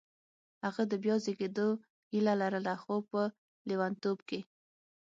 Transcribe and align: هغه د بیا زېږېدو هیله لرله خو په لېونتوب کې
هغه 0.65 0.83
د 0.91 0.93
بیا 1.03 1.15
زېږېدو 1.23 1.69
هیله 2.11 2.33
لرله 2.41 2.73
خو 2.81 2.95
په 3.09 3.21
لېونتوب 3.67 4.17
کې 4.29 4.39